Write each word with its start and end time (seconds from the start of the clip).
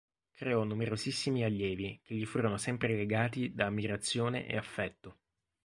Creò 0.31 0.63
numerosissimi 0.63 1.43
allievi, 1.43 2.01
che 2.03 2.15
gli 2.15 2.25
furono 2.25 2.57
sempre 2.57 2.95
legati 2.95 3.53
da 3.53 3.67
ammirazione 3.67 4.47
e 4.47 4.57
affetto. 4.57 5.19